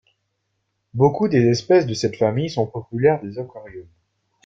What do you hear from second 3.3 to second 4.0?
aquariums.